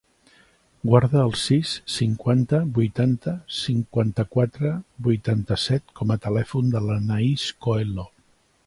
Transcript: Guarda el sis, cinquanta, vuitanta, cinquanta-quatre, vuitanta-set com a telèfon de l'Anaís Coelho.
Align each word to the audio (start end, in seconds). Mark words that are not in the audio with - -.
Guarda 0.91 1.19
el 1.23 1.35
sis, 1.41 1.73
cinquanta, 1.95 2.61
vuitanta, 2.77 3.35
cinquanta-quatre, 3.59 4.73
vuitanta-set 5.09 5.95
com 6.01 6.17
a 6.17 6.21
telèfon 6.29 6.75
de 6.77 6.87
l'Anaís 6.89 7.47
Coelho. 7.67 8.13